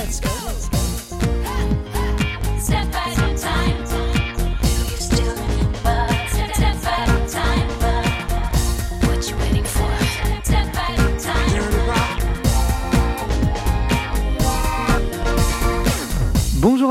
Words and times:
let's 0.00 0.20
go. 0.20 0.28
Let's 0.46 0.68
go. 0.68 0.78
Step 2.58 2.90
time. 2.92 3.80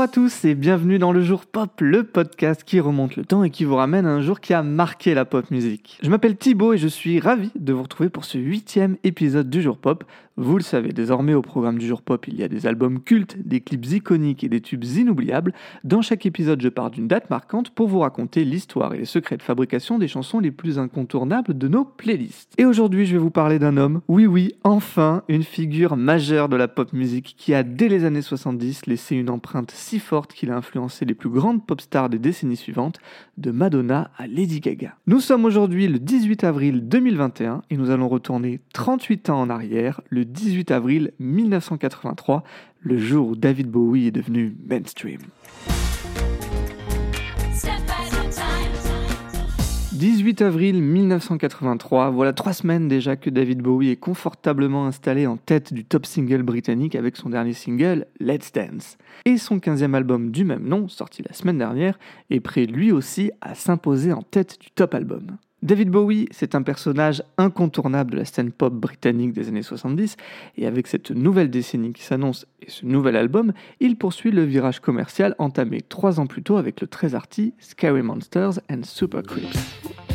à 0.00 0.08
tous 0.08 0.44
et 0.44 0.56
bienvenue 0.56 0.98
dans 0.98 1.12
le 1.12 1.22
jour 1.22 1.46
pop, 1.46 1.80
le 1.80 2.02
podcast 2.02 2.64
qui 2.64 2.80
remonte 2.80 3.14
le 3.14 3.24
temps 3.24 3.44
et 3.44 3.50
qui 3.50 3.64
vous 3.64 3.76
ramène 3.76 4.04
à 4.04 4.10
un 4.10 4.20
jour 4.20 4.40
qui 4.40 4.52
a 4.52 4.64
marqué 4.64 5.14
la 5.14 5.24
pop 5.24 5.48
musique. 5.52 5.98
Je 6.02 6.10
m'appelle 6.10 6.36
Thibaut 6.36 6.72
et 6.72 6.78
je 6.78 6.88
suis 6.88 7.20
ravi 7.20 7.52
de 7.54 7.72
vous 7.72 7.84
retrouver 7.84 8.08
pour 8.08 8.24
ce 8.24 8.36
huitième 8.36 8.96
épisode 9.04 9.48
du 9.48 9.62
jour 9.62 9.76
pop. 9.76 10.02
Vous 10.42 10.56
le 10.56 10.62
savez 10.62 10.94
désormais 10.94 11.34
au 11.34 11.42
programme 11.42 11.76
du 11.76 11.86
jour 11.86 12.00
pop 12.00 12.26
il 12.26 12.34
y 12.34 12.42
a 12.42 12.48
des 12.48 12.66
albums 12.66 13.00
cultes, 13.00 13.36
des 13.46 13.60
clips 13.60 13.92
iconiques 13.92 14.42
et 14.42 14.48
des 14.48 14.62
tubes 14.62 14.84
inoubliables. 14.84 15.52
Dans 15.84 16.00
chaque 16.00 16.24
épisode 16.24 16.62
je 16.62 16.70
pars 16.70 16.90
d'une 16.90 17.06
date 17.06 17.28
marquante 17.28 17.68
pour 17.68 17.88
vous 17.88 17.98
raconter 17.98 18.46
l'histoire 18.46 18.94
et 18.94 18.98
les 19.00 19.04
secrets 19.04 19.36
de 19.36 19.42
fabrication 19.42 19.98
des 19.98 20.08
chansons 20.08 20.40
les 20.40 20.50
plus 20.50 20.78
incontournables 20.78 21.58
de 21.58 21.68
nos 21.68 21.84
playlists. 21.84 22.54
Et 22.56 22.64
aujourd'hui 22.64 23.04
je 23.04 23.12
vais 23.12 23.18
vous 23.18 23.30
parler 23.30 23.58
d'un 23.58 23.76
homme, 23.76 24.00
oui 24.08 24.24
oui, 24.24 24.54
enfin 24.64 25.24
une 25.28 25.42
figure 25.42 25.94
majeure 25.98 26.48
de 26.48 26.56
la 26.56 26.68
pop 26.68 26.94
musique 26.94 27.34
qui 27.36 27.52
a 27.52 27.62
dès 27.62 27.88
les 27.88 28.06
années 28.06 28.22
70 28.22 28.86
laissé 28.86 29.16
une 29.16 29.28
empreinte 29.28 29.70
si 29.72 29.98
forte 29.98 30.32
qu'il 30.32 30.50
a 30.52 30.56
influencé 30.56 31.04
les 31.04 31.12
plus 31.12 31.28
grandes 31.28 31.66
pop 31.66 31.82
stars 31.82 32.08
des 32.08 32.18
décennies 32.18 32.56
suivantes, 32.56 32.98
de 33.36 33.50
Madonna 33.50 34.10
à 34.16 34.26
Lady 34.26 34.60
Gaga. 34.60 34.96
Nous 35.06 35.20
sommes 35.20 35.44
aujourd'hui 35.44 35.86
le 35.86 35.98
18 35.98 36.44
avril 36.44 36.88
2021 36.88 37.60
et 37.68 37.76
nous 37.76 37.90
allons 37.90 38.08
retourner 38.08 38.60
38 38.72 39.28
ans 39.28 39.42
en 39.42 39.50
arrière, 39.50 40.00
le 40.08 40.29
18 40.30 40.70
avril 40.70 41.12
1983, 41.18 42.42
le 42.80 42.98
jour 42.98 43.28
où 43.28 43.36
David 43.36 43.68
Bowie 43.68 44.06
est 44.06 44.10
devenu 44.12 44.54
mainstream. 44.66 45.20
Step 47.52 47.72
at 47.88 48.18
a 48.18 48.30
time. 48.30 48.70
18 50.00 50.40
avril 50.40 50.82
1983, 50.82 52.08
voilà 52.08 52.32
trois 52.32 52.54
semaines 52.54 52.88
déjà 52.88 53.16
que 53.16 53.28
David 53.28 53.60
Bowie 53.60 53.90
est 53.90 53.96
confortablement 53.96 54.86
installé 54.86 55.26
en 55.26 55.36
tête 55.36 55.74
du 55.74 55.84
top 55.84 56.06
single 56.06 56.42
britannique 56.42 56.94
avec 56.94 57.16
son 57.16 57.28
dernier 57.28 57.52
single 57.52 58.06
Let's 58.18 58.50
Dance. 58.50 58.96
Et 59.26 59.36
son 59.36 59.58
15e 59.58 59.92
album 59.92 60.30
du 60.30 60.44
même 60.44 60.66
nom, 60.66 60.88
sorti 60.88 61.22
la 61.22 61.34
semaine 61.34 61.58
dernière, 61.58 61.98
est 62.30 62.40
prêt 62.40 62.64
lui 62.64 62.92
aussi 62.92 63.30
à 63.42 63.54
s'imposer 63.54 64.14
en 64.14 64.22
tête 64.22 64.58
du 64.58 64.70
top 64.70 64.94
album. 64.94 65.36
David 65.62 65.90
Bowie, 65.90 66.26
c'est 66.30 66.54
un 66.54 66.62
personnage 66.62 67.22
incontournable 67.36 68.12
de 68.12 68.16
la 68.16 68.24
scène 68.24 68.50
pop 68.50 68.72
britannique 68.72 69.34
des 69.34 69.48
années 69.48 69.62
70, 69.62 70.16
et 70.56 70.66
avec 70.66 70.86
cette 70.86 71.10
nouvelle 71.10 71.50
décennie 71.50 71.92
qui 71.92 72.02
s'annonce 72.02 72.46
et 72.62 72.70
ce 72.70 72.86
nouvel 72.86 73.14
album, 73.14 73.52
il 73.78 73.96
poursuit 73.96 74.30
le 74.30 74.44
virage 74.44 74.80
commercial 74.80 75.34
entamé 75.38 75.82
trois 75.82 76.18
ans 76.18 76.26
plus 76.26 76.42
tôt 76.42 76.56
avec 76.56 76.80
le 76.80 76.86
très 76.86 77.14
arty 77.14 77.52
Scary 77.58 78.02
Monsters 78.02 78.60
and 78.70 78.84
Super 78.84 79.22
Creeps. 79.22 80.09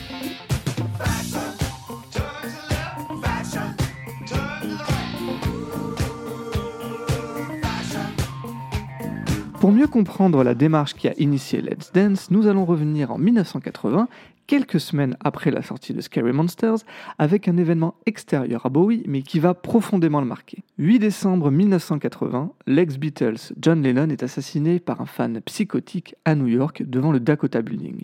Pour 9.66 9.74
mieux 9.74 9.88
comprendre 9.88 10.44
la 10.44 10.54
démarche 10.54 10.94
qui 10.94 11.08
a 11.08 11.14
initié 11.18 11.60
Let's 11.60 11.92
Dance, 11.92 12.30
nous 12.30 12.46
allons 12.46 12.66
revenir 12.66 13.10
en 13.10 13.18
1980, 13.18 14.08
quelques 14.46 14.80
semaines 14.80 15.18
après 15.22 15.50
la 15.50 15.64
sortie 15.64 15.92
de 15.92 16.02
Scary 16.02 16.34
Monsters, 16.34 16.86
avec 17.18 17.48
un 17.48 17.58
événement 17.58 17.96
extérieur 18.06 18.68
à 18.68 18.70
Bowie, 18.70 19.02
mais 19.08 19.24
qui 19.24 19.40
va 19.40 19.56
profondément 19.56 20.22
le 20.22 20.28
marquer. 20.28 20.60
8 20.78 21.00
décembre 21.00 21.50
1980, 21.50 22.52
l'ex-Beatles 22.68 23.54
John 23.60 23.82
Lennon 23.82 24.10
est 24.10 24.22
assassiné 24.22 24.80
par 24.80 25.02
un 25.02 25.08
fan 25.08 25.42
psychotique 25.42 26.14
à 26.26 26.36
New 26.36 26.46
York 26.46 26.84
devant 26.86 27.12
le 27.12 27.20
Dakota 27.20 27.64
Building. 27.64 28.04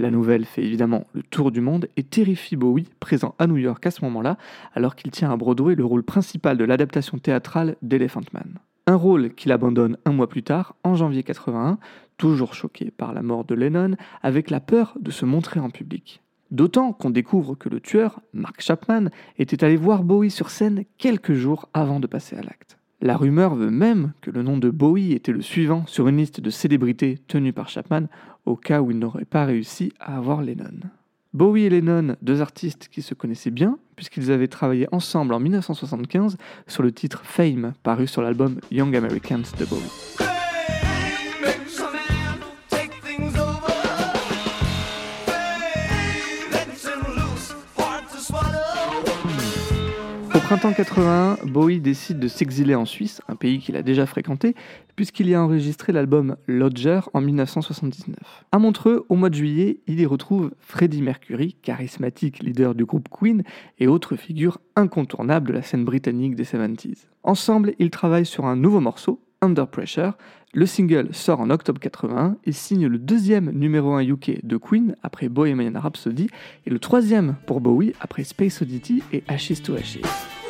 La 0.00 0.10
nouvelle 0.10 0.44
fait 0.44 0.64
évidemment 0.64 1.06
le 1.12 1.22
tour 1.22 1.52
du 1.52 1.60
monde 1.60 1.86
et 1.96 2.02
terrifie 2.02 2.56
Bowie, 2.56 2.88
présent 2.98 3.36
à 3.38 3.46
New 3.46 3.58
York 3.58 3.86
à 3.86 3.92
ce 3.92 4.04
moment-là, 4.06 4.38
alors 4.74 4.96
qu'il 4.96 5.12
tient 5.12 5.30
à 5.30 5.36
Broadway 5.36 5.76
le 5.76 5.84
rôle 5.84 6.02
principal 6.02 6.56
de 6.56 6.64
l'adaptation 6.64 7.16
théâtrale 7.18 7.76
d'Elephant 7.80 8.22
Man. 8.32 8.58
Un 8.88 8.94
rôle 8.94 9.34
qu'il 9.34 9.50
abandonne 9.50 9.96
un 10.04 10.12
mois 10.12 10.28
plus 10.28 10.44
tard, 10.44 10.76
en 10.84 10.94
janvier 10.94 11.24
81, 11.24 11.78
toujours 12.18 12.54
choqué 12.54 12.92
par 12.92 13.12
la 13.12 13.22
mort 13.22 13.44
de 13.44 13.56
Lennon, 13.56 13.96
avec 14.22 14.48
la 14.48 14.60
peur 14.60 14.96
de 15.00 15.10
se 15.10 15.24
montrer 15.24 15.58
en 15.58 15.70
public. 15.70 16.22
D'autant 16.52 16.92
qu'on 16.92 17.10
découvre 17.10 17.56
que 17.56 17.68
le 17.68 17.80
tueur, 17.80 18.20
Mark 18.32 18.60
Chapman, 18.60 19.06
était 19.38 19.64
allé 19.64 19.76
voir 19.76 20.04
Bowie 20.04 20.30
sur 20.30 20.50
scène 20.50 20.84
quelques 20.98 21.32
jours 21.32 21.68
avant 21.74 21.98
de 21.98 22.06
passer 22.06 22.36
à 22.36 22.42
l'acte. 22.42 22.78
La 23.00 23.16
rumeur 23.16 23.56
veut 23.56 23.70
même 23.70 24.12
que 24.20 24.30
le 24.30 24.44
nom 24.44 24.56
de 24.56 24.70
Bowie 24.70 25.12
était 25.14 25.32
le 25.32 25.42
suivant 25.42 25.84
sur 25.86 26.06
une 26.06 26.18
liste 26.18 26.40
de 26.40 26.50
célébrités 26.50 27.18
tenue 27.26 27.52
par 27.52 27.68
Chapman 27.68 28.06
au 28.46 28.54
cas 28.54 28.80
où 28.80 28.92
il 28.92 29.00
n'aurait 29.00 29.24
pas 29.24 29.44
réussi 29.44 29.92
à 29.98 30.16
avoir 30.16 30.42
Lennon. 30.42 30.78
Bowie 31.34 31.64
et 31.64 31.70
Lennon, 31.70 32.14
deux 32.22 32.40
artistes 32.40 32.88
qui 32.88 33.02
se 33.02 33.14
connaissaient 33.14 33.50
bien, 33.50 33.78
puisqu'ils 33.96 34.30
avaient 34.30 34.48
travaillé 34.48 34.86
ensemble 34.92 35.34
en 35.34 35.40
1975 35.40 36.36
sur 36.66 36.82
le 36.82 36.92
titre 36.92 37.22
Fame, 37.24 37.72
paru 37.82 38.06
sur 38.06 38.22
l'album 38.22 38.60
Young 38.70 38.94
Americans 38.94 39.42
de 39.58 39.64
Bowie. 39.64 40.35
Printemps 50.46 50.72
81, 50.72 51.38
Bowie 51.44 51.80
décide 51.80 52.20
de 52.20 52.28
s'exiler 52.28 52.76
en 52.76 52.84
Suisse, 52.84 53.20
un 53.26 53.34
pays 53.34 53.58
qu'il 53.58 53.74
a 53.74 53.82
déjà 53.82 54.06
fréquenté, 54.06 54.54
puisqu'il 54.94 55.28
y 55.28 55.34
a 55.34 55.42
enregistré 55.42 55.92
l'album 55.92 56.36
Lodger 56.46 57.00
en 57.14 57.20
1979. 57.20 58.16
À 58.52 58.60
Montreux, 58.60 59.04
au 59.08 59.16
mois 59.16 59.28
de 59.28 59.34
juillet, 59.34 59.80
il 59.88 59.98
y 59.98 60.06
retrouve 60.06 60.52
Freddie 60.60 61.02
Mercury, 61.02 61.56
charismatique 61.62 62.44
leader 62.44 62.76
du 62.76 62.84
groupe 62.84 63.08
Queen 63.10 63.42
et 63.80 63.88
autre 63.88 64.14
figure 64.14 64.60
incontournable 64.76 65.48
de 65.48 65.52
la 65.52 65.62
scène 65.62 65.84
britannique 65.84 66.36
des 66.36 66.44
70s. 66.44 67.06
Ensemble, 67.24 67.74
ils 67.80 67.90
travaillent 67.90 68.24
sur 68.24 68.46
un 68.46 68.54
nouveau 68.54 68.78
morceau, 68.78 69.20
Under 69.42 69.66
Pressure. 69.66 70.12
Le 70.56 70.64
single 70.64 71.08
sort 71.12 71.40
en 71.40 71.50
octobre 71.50 71.78
81 71.78 72.38
et 72.44 72.52
signe 72.52 72.86
le 72.86 72.96
deuxième 72.96 73.50
numéro 73.50 73.92
1 73.92 74.00
UK 74.00 74.40
de 74.42 74.56
Queen 74.56 74.96
après 75.02 75.28
Bohemian 75.28 75.78
Rhapsody 75.78 76.28
et 76.64 76.70
le 76.70 76.78
troisième 76.78 77.36
pour 77.46 77.60
Bowie 77.60 77.92
après 78.00 78.24
Space 78.24 78.62
Oddity 78.62 79.02
et 79.12 79.22
Ashes 79.28 79.60
to 79.62 79.74
Ashes. 79.74 80.45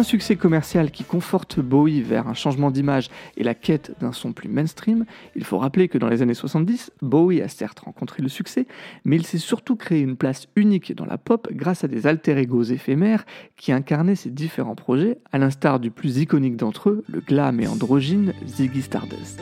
Un 0.00 0.02
succès 0.02 0.34
commercial 0.34 0.90
qui 0.90 1.04
conforte 1.04 1.60
Bowie 1.60 2.00
vers 2.00 2.26
un 2.26 2.32
changement 2.32 2.70
d'image 2.70 3.10
et 3.36 3.44
la 3.44 3.54
quête 3.54 3.94
d'un 4.00 4.12
son 4.12 4.32
plus 4.32 4.48
mainstream, 4.48 5.04
il 5.36 5.44
faut 5.44 5.58
rappeler 5.58 5.88
que 5.88 5.98
dans 5.98 6.08
les 6.08 6.22
années 6.22 6.32
70, 6.32 6.90
Bowie 7.02 7.42
a 7.42 7.48
certes 7.48 7.80
rencontré 7.80 8.22
le 8.22 8.30
succès, 8.30 8.66
mais 9.04 9.16
il 9.16 9.26
s'est 9.26 9.36
surtout 9.36 9.76
créé 9.76 10.00
une 10.00 10.16
place 10.16 10.46
unique 10.56 10.96
dans 10.96 11.04
la 11.04 11.18
pop 11.18 11.48
grâce 11.52 11.84
à 11.84 11.88
des 11.88 12.06
alter 12.06 12.38
egos 12.38 12.62
éphémères 12.62 13.26
qui 13.58 13.72
incarnaient 13.72 14.14
ses 14.14 14.30
différents 14.30 14.74
projets, 14.74 15.18
à 15.32 15.38
l'instar 15.38 15.78
du 15.78 15.90
plus 15.90 16.16
iconique 16.16 16.56
d'entre 16.56 16.88
eux, 16.88 17.04
le 17.06 17.20
glam 17.20 17.60
et 17.60 17.66
androgyne 17.66 18.32
Ziggy 18.46 18.80
Stardust. 18.80 19.38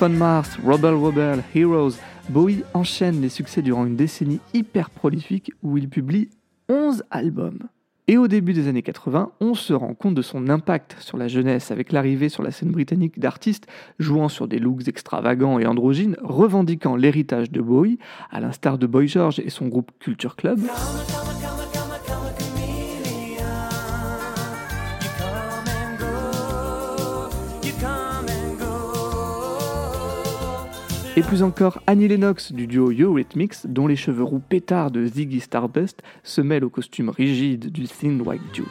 On 0.00 0.08
Mars, 0.10 0.58
Rebel 0.64 0.94
Rebel, 0.94 1.42
Heroes, 1.54 1.96
Bowie 2.30 2.62
enchaîne 2.72 3.20
les 3.20 3.28
succès 3.28 3.60
durant 3.60 3.84
une 3.84 3.96
décennie 3.96 4.40
hyper 4.54 4.88
prolifique 4.88 5.52
où 5.62 5.76
il 5.76 5.88
publie 5.88 6.30
11 6.68 7.02
albums. 7.10 7.58
Et 8.06 8.16
au 8.16 8.28
début 8.28 8.52
des 8.52 8.68
années 8.68 8.82
80, 8.82 9.32
on 9.40 9.54
se 9.54 9.72
rend 9.72 9.94
compte 9.94 10.14
de 10.14 10.22
son 10.22 10.48
impact 10.48 10.96
sur 11.00 11.18
la 11.18 11.28
jeunesse 11.28 11.70
avec 11.70 11.92
l'arrivée 11.92 12.28
sur 12.28 12.42
la 12.42 12.50
scène 12.50 12.70
britannique 12.70 13.18
d'artistes 13.18 13.66
jouant 13.98 14.28
sur 14.28 14.48
des 14.48 14.58
looks 14.58 14.88
extravagants 14.88 15.58
et 15.58 15.66
androgynes, 15.66 16.16
revendiquant 16.22 16.96
l'héritage 16.96 17.50
de 17.50 17.60
Bowie, 17.60 17.98
à 18.30 18.40
l'instar 18.40 18.78
de 18.78 18.86
Boy 18.86 19.08
George 19.08 19.40
et 19.40 19.50
son 19.50 19.68
groupe 19.68 19.90
Culture 19.98 20.36
Club. 20.36 20.60
Et 31.16 31.22
plus 31.22 31.44
encore, 31.44 31.80
Annie 31.86 32.08
Lennox 32.08 32.50
du 32.50 32.66
duo 32.66 32.90
Eurythmics, 32.90 33.66
dont 33.66 33.86
les 33.86 33.94
cheveux 33.94 34.24
roux 34.24 34.40
pétards 34.40 34.90
de 34.90 35.06
Ziggy 35.06 35.38
Stardust 35.38 36.02
se 36.24 36.40
mêlent 36.40 36.64
au 36.64 36.70
costume 36.70 37.08
rigide 37.08 37.70
du 37.70 37.86
Thin 37.86 38.18
White 38.18 38.42
Duke. 38.52 38.66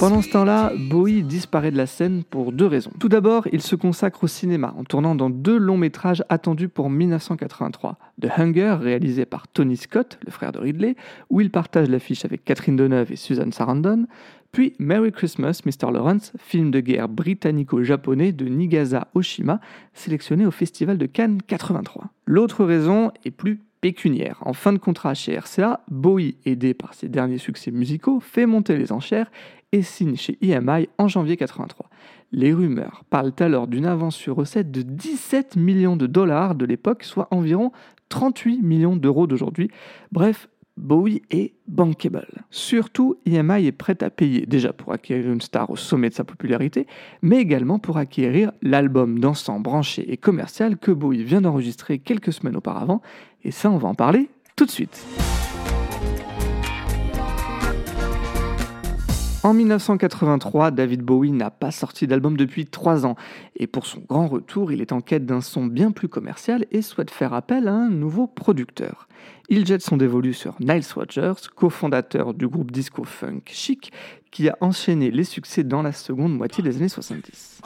Pendant 0.00 0.22
ce 0.22 0.30
temps-là, 0.30 0.72
Bowie 0.74 1.22
disparaît 1.22 1.70
de 1.70 1.76
la 1.76 1.84
scène 1.84 2.24
pour 2.24 2.52
deux 2.52 2.64
raisons. 2.64 2.90
Tout 2.98 3.10
d'abord, 3.10 3.46
il 3.52 3.60
se 3.60 3.76
consacre 3.76 4.24
au 4.24 4.28
cinéma 4.28 4.72
en 4.78 4.84
tournant 4.84 5.14
dans 5.14 5.28
deux 5.28 5.58
longs 5.58 5.76
métrages 5.76 6.24
attendus 6.30 6.70
pour 6.70 6.88
1983. 6.88 7.98
The 8.18 8.30
Hunger, 8.34 8.78
réalisé 8.80 9.26
par 9.26 9.46
Tony 9.46 9.76
Scott, 9.76 10.18
le 10.24 10.32
frère 10.32 10.52
de 10.52 10.58
Ridley, 10.58 10.96
où 11.28 11.42
il 11.42 11.50
partage 11.50 11.90
l'affiche 11.90 12.24
avec 12.24 12.46
Catherine 12.46 12.76
Deneuve 12.76 13.12
et 13.12 13.16
Susan 13.16 13.50
Sarandon, 13.52 14.06
puis 14.52 14.72
Merry 14.78 15.12
Christmas, 15.12 15.60
Mr. 15.66 15.92
Lawrence, 15.92 16.32
film 16.38 16.70
de 16.70 16.80
guerre 16.80 17.10
britannico-japonais 17.10 18.32
de 18.32 18.46
Nigasa 18.46 19.08
Oshima, 19.12 19.60
sélectionné 19.92 20.46
au 20.46 20.50
Festival 20.50 20.96
de 20.96 21.04
Cannes 21.04 21.42
83. 21.46 22.06
L'autre 22.24 22.64
raison 22.64 23.12
est 23.26 23.30
plus 23.30 23.60
pécuniaire. 23.80 24.38
En 24.42 24.52
fin 24.52 24.72
de 24.72 24.78
contrat 24.78 25.14
chez 25.14 25.38
RCA, 25.38 25.80
Bowie, 25.90 26.36
aidé 26.44 26.74
par 26.74 26.94
ses 26.94 27.08
derniers 27.08 27.38
succès 27.38 27.70
musicaux, 27.70 28.20
fait 28.20 28.46
monter 28.46 28.76
les 28.76 28.92
enchères 28.92 29.30
et 29.72 29.82
signe 29.82 30.16
chez 30.16 30.38
EMI 30.42 30.88
en 30.98 31.08
janvier 31.08 31.36
83. 31.36 31.88
Les 32.32 32.52
rumeurs 32.52 33.04
parlent 33.10 33.32
alors 33.38 33.66
d'une 33.66 33.86
avance 33.86 34.16
sur 34.16 34.36
recette 34.36 34.70
de 34.70 34.82
17 34.82 35.56
millions 35.56 35.96
de 35.96 36.06
dollars 36.06 36.54
de 36.54 36.64
l'époque, 36.64 37.04
soit 37.04 37.28
environ 37.30 37.72
38 38.08 38.62
millions 38.62 38.96
d'euros 38.96 39.26
d'aujourd'hui. 39.26 39.70
Bref, 40.12 40.48
Bowie 40.76 41.22
est 41.30 41.52
bankable. 41.68 42.44
Surtout, 42.50 43.18
EMI 43.26 43.66
est 43.66 43.72
prêt 43.72 44.02
à 44.02 44.10
payer 44.10 44.46
déjà 44.46 44.72
pour 44.72 44.92
acquérir 44.92 45.30
une 45.30 45.40
star 45.40 45.70
au 45.70 45.76
sommet 45.76 46.08
de 46.08 46.14
sa 46.14 46.24
popularité, 46.24 46.86
mais 47.22 47.36
également 47.36 47.78
pour 47.78 47.98
acquérir 47.98 48.52
l'album 48.62 49.18
dansant, 49.18 49.60
branché 49.60 50.10
et 50.10 50.16
commercial 50.16 50.78
que 50.78 50.90
Bowie 50.90 51.24
vient 51.24 51.42
d'enregistrer 51.42 51.98
quelques 51.98 52.32
semaines 52.32 52.56
auparavant, 52.56 53.02
et 53.44 53.50
ça 53.50 53.70
on 53.70 53.76
va 53.76 53.88
en 53.88 53.94
parler 53.94 54.30
tout 54.56 54.64
de 54.64 54.70
suite. 54.70 55.06
En 59.42 59.54
1983, 59.54 60.70
David 60.70 61.00
Bowie 61.00 61.32
n'a 61.32 61.50
pas 61.50 61.70
sorti 61.70 62.06
d'album 62.06 62.36
depuis 62.36 62.66
3 62.66 63.06
ans, 63.06 63.16
et 63.56 63.66
pour 63.66 63.86
son 63.86 64.00
grand 64.00 64.28
retour, 64.28 64.70
il 64.70 64.82
est 64.82 64.92
en 64.92 65.00
quête 65.00 65.24
d'un 65.24 65.40
son 65.40 65.64
bien 65.64 65.92
plus 65.92 66.08
commercial 66.08 66.66
et 66.70 66.82
souhaite 66.82 67.10
faire 67.10 67.32
appel 67.32 67.66
à 67.66 67.72
un 67.72 67.88
nouveau 67.88 68.26
producteur. 68.26 69.08
Il 69.48 69.66
jette 69.66 69.80
son 69.80 69.96
dévolu 69.96 70.34
sur 70.34 70.56
Niles 70.60 70.84
Rodgers, 70.94 71.48
cofondateur 71.56 72.34
du 72.34 72.48
groupe 72.48 72.70
disco 72.70 73.02
funk 73.04 73.40
Chic, 73.46 73.92
qui 74.30 74.50
a 74.50 74.58
enchaîné 74.60 75.10
les 75.10 75.24
succès 75.24 75.64
dans 75.64 75.80
la 75.80 75.92
seconde 75.92 76.36
moitié 76.36 76.62
des 76.62 76.76
années 76.76 76.90
70. 76.90 77.62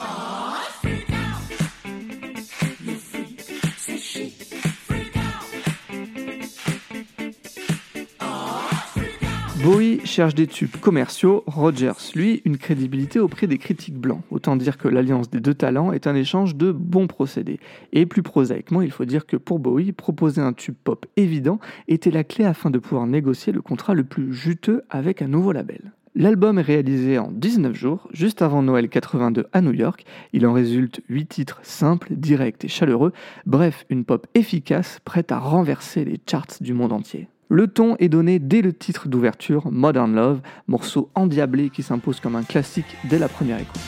Bowie 9.65 9.99
cherche 10.05 10.35
des 10.35 10.45
tubes 10.45 10.77
commerciaux, 10.79 11.43
Rogers, 11.47 12.11
lui, 12.13 12.43
une 12.45 12.59
crédibilité 12.59 13.19
auprès 13.19 13.47
des 13.47 13.57
critiques 13.57 13.97
blancs. 13.97 14.21
Autant 14.29 14.57
dire 14.57 14.77
que 14.77 14.87
l'alliance 14.87 15.31
des 15.31 15.39
deux 15.39 15.55
talents 15.55 15.91
est 15.91 16.05
un 16.05 16.13
échange 16.13 16.55
de 16.55 16.71
bons 16.71 17.07
procédés. 17.07 17.59
Et 17.91 18.05
plus 18.05 18.21
prosaïquement, 18.21 18.83
il 18.83 18.91
faut 18.91 19.05
dire 19.05 19.25
que 19.25 19.37
pour 19.37 19.57
Bowie, 19.57 19.91
proposer 19.91 20.39
un 20.39 20.53
tube 20.53 20.75
pop 20.83 21.07
évident 21.17 21.59
était 21.87 22.11
la 22.11 22.23
clé 22.23 22.45
afin 22.45 22.69
de 22.69 22.77
pouvoir 22.77 23.07
négocier 23.07 23.51
le 23.51 23.63
contrat 23.63 23.95
le 23.95 24.03
plus 24.03 24.35
juteux 24.35 24.83
avec 24.91 25.23
un 25.23 25.27
nouveau 25.27 25.51
label. 25.51 25.93
L'album 26.13 26.59
est 26.59 26.61
réalisé 26.61 27.17
en 27.17 27.31
19 27.31 27.75
jours, 27.75 28.07
juste 28.13 28.43
avant 28.43 28.61
Noël 28.61 28.87
82 28.87 29.47
à 29.51 29.61
New 29.61 29.73
York. 29.73 30.05
Il 30.31 30.45
en 30.45 30.53
résulte 30.53 31.01
8 31.09 31.25
titres 31.25 31.59
simples, 31.63 32.09
directs 32.11 32.63
et 32.63 32.67
chaleureux, 32.67 33.13
bref, 33.47 33.83
une 33.89 34.05
pop 34.05 34.27
efficace 34.35 34.99
prête 35.03 35.31
à 35.31 35.39
renverser 35.39 36.05
les 36.05 36.21
charts 36.23 36.61
du 36.61 36.75
monde 36.75 36.93
entier. 36.93 37.29
Le 37.49 37.67
ton 37.67 37.95
est 37.97 38.09
donné 38.09 38.39
dès 38.39 38.63
le 38.63 38.73
titre 38.73 39.07
d'ouverture, 39.07 39.71
Modern 39.71 40.15
Love, 40.15 40.41
morceau 40.67 41.11
endiablé 41.13 41.69
qui 41.69 41.83
s'impose 41.83 42.19
comme 42.19 42.35
un 42.35 42.43
classique 42.43 42.97
dès 43.07 43.19
la 43.19 43.27
première 43.27 43.59
écoute. 43.59 43.81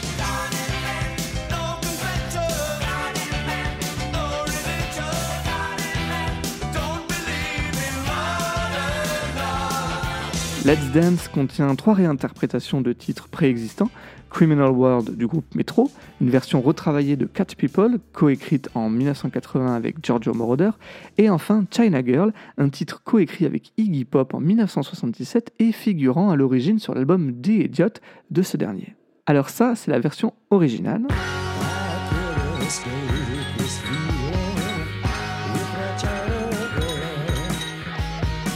Let's 10.68 10.92
Dance 10.92 11.30
contient 11.30 11.74
trois 11.75 11.94
réinterprétations 11.94 12.81
de 12.81 12.92
titres 12.92 13.30
préexistants. 13.30 13.90
Criminal 14.30 14.72
World 14.72 15.16
du 15.16 15.25
groupe 15.25 15.56
Metro, 15.56 15.90
une 16.19 16.30
version 16.30 16.60
retravaillée 16.60 17.16
de 17.16 17.25
Cat 17.25 17.46
People, 17.58 18.00
coécrite 18.12 18.69
en 18.75 18.90
1980 18.90 19.74
avec 19.74 20.04
Giorgio 20.04 20.34
Moroder, 20.34 20.72
et 21.18 21.30
enfin 21.30 21.64
China 21.72 22.04
Girl, 22.06 22.34
un 22.58 22.68
titre 22.68 23.02
coécrit 23.02 23.46
avec 23.46 23.72
Iggy 23.78 24.04
Pop 24.04 24.34
en 24.34 24.42
1977 24.42 25.54
et 25.60 25.72
figurant 25.72 26.31
à 26.31 26.36
l'origine 26.36 26.80
sur 26.80 26.94
l'album 26.94 27.31
The 27.42 27.48
Idiot 27.48 28.02
de 28.30 28.42
ce 28.42 28.58
dernier. 28.58 28.98
Alors 29.25 29.48
ça, 29.48 29.74
c'est 29.74 29.92
la 29.92 30.00
version 30.00 30.34
originale. 30.50 31.08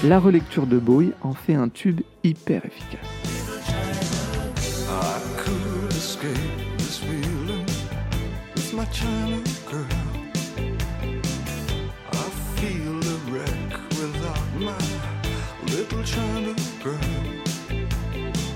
La 0.03 0.19
relecture 0.19 0.65
de 0.65 0.79
Bowie 0.79 1.11
en 1.21 1.33
fait 1.33 1.53
un 1.53 1.69
tube 1.69 2.01
hyper 2.23 2.65
efficace. 2.65 3.21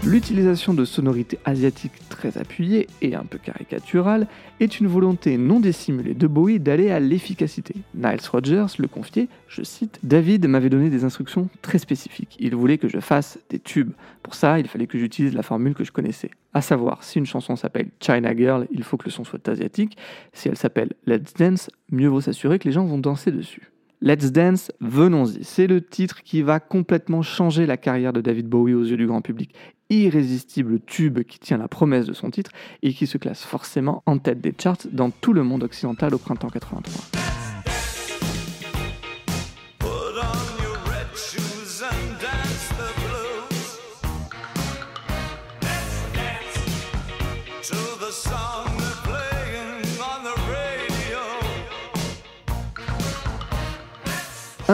L'utilisation 0.06 0.76
de 0.76 0.86
sonorités 0.86 1.40
asiatiques 1.46 2.08
très 2.10 2.38
appuyées 2.38 2.86
et 3.02 3.16
un 3.16 3.24
peu 3.24 3.40
caricaturales 3.40 4.28
est 4.60 4.80
une 4.80 4.86
volonté 4.86 5.36
non 5.36 5.60
dissimulée 5.60 6.14
de 6.14 6.28
Bowie 6.28 6.60
d'aller 6.60 6.92
à 6.92 7.00
l'efficacité. 7.00 7.74
Niles 7.96 8.20
Rodgers 8.32 8.68
le 8.78 8.88
confiait, 8.88 9.28
je 9.48 9.64
cite, 9.64 10.00
David 10.04 10.48
m'avait 10.48 10.70
donné 10.70 10.92
des 10.92 11.06
instructions 11.06 11.50
très 11.64 11.80
spécifiques. 11.80 12.38
Il 12.40 12.56
voulait 12.56 12.78
que 12.78 12.88
je 12.88 13.00
fasse 13.00 13.40
des 13.50 13.58
tubes. 13.58 13.94
Pour 14.22 14.36
ça, 14.36 14.60
il 14.60 14.68
fallait 14.68 14.86
que 14.86 15.00
j'utilise 15.00 15.34
la 15.34 15.42
formule 15.42 15.74
que 15.74 15.84
je 15.84 15.92
connaissais. 15.92 16.30
À 16.54 16.62
savoir, 16.62 17.04
si 17.04 17.18
une 17.18 17.26
chanson 17.26 17.56
s'appelle 17.56 17.90
China 18.00 18.36
Girl, 18.38 18.68
il 18.70 18.84
faut 18.84 18.98
que 18.98 19.06
le 19.06 19.12
son 19.12 19.24
soit 19.24 19.50
asiatique. 19.50 19.98
Si 20.34 20.48
elle 20.48 20.58
s'appelle 20.58 20.94
Let's 21.08 21.34
Dance, 21.34 21.72
mieux 21.92 22.10
vaut 22.10 22.22
s'assurer 22.22 22.60
que 22.60 22.66
les 22.66 22.74
gens 22.74 22.86
vont 22.86 23.00
danser 23.00 23.32
dessus. 23.32 23.72
Let's 24.06 24.32
Dance, 24.32 24.72
venons-y. 24.82 25.44
C'est 25.44 25.66
le 25.66 25.82
titre 25.82 26.22
qui 26.22 26.44
va 26.44 26.60
complètement 26.60 27.24
changer 27.24 27.66
la 27.66 27.76
carrière 27.76 28.14
de 28.14 28.22
David 28.22 28.48
Bowie 28.48 28.76
aux 28.76 28.84
yeux 28.84 28.98
du 28.98 29.08
grand 29.08 29.22
public. 29.22 29.56
Irrésistible 29.90 30.80
tube 30.80 31.24
qui 31.24 31.40
tient 31.40 31.58
la 31.58 31.68
promesse 31.68 32.06
de 32.06 32.14
son 32.14 32.30
titre 32.30 32.52
et 32.84 32.94
qui 32.94 33.08
se 33.08 33.18
classe 33.18 33.44
forcément 33.44 34.04
en 34.06 34.20
tête 34.20 34.42
des 34.42 34.54
charts 34.56 34.78
dans 34.92 35.10
tout 35.10 35.34
le 35.34 35.42
monde 35.42 35.64
occidental 35.64 36.14
au 36.14 36.20
printemps 36.20 36.50
83. 36.50 37.25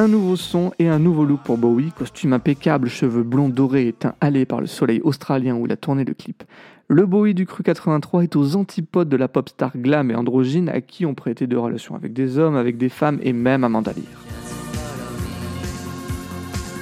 Un 0.01 0.07
nouveau 0.07 0.35
son 0.35 0.71
et 0.79 0.87
un 0.87 0.97
nouveau 0.97 1.25
look 1.25 1.41
pour 1.43 1.59
Bowie, 1.59 1.91
costume 1.91 2.33
impeccable, 2.33 2.89
cheveux 2.89 3.21
blonds 3.21 3.49
dorés 3.49 3.87
et 3.87 3.93
teint 3.93 4.15
par 4.49 4.59
le 4.59 4.65
soleil 4.65 4.99
australien 5.03 5.53
où 5.53 5.67
il 5.67 5.71
a 5.71 5.77
tourné 5.77 6.03
le 6.03 6.15
clip. 6.15 6.43
Le 6.87 7.05
Bowie 7.05 7.35
du 7.35 7.45
cru 7.45 7.61
83 7.61 8.23
est 8.23 8.35
aux 8.35 8.55
antipodes 8.55 9.09
de 9.09 9.15
la 9.15 9.27
pop 9.27 9.47
star 9.47 9.77
glam 9.77 10.09
et 10.09 10.15
androgyne 10.15 10.69
à 10.69 10.81
qui 10.81 11.05
on 11.05 11.13
prêtait 11.13 11.45
de 11.45 11.55
relations 11.55 11.93
avec 11.93 12.13
des 12.13 12.39
hommes, 12.39 12.55
avec 12.55 12.79
des 12.79 12.89
femmes 12.89 13.19
et 13.21 13.31
même 13.31 13.63
Amanda 13.63 13.93
Lear. 13.93 14.07